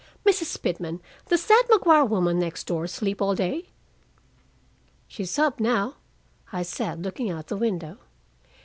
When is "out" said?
7.29-7.45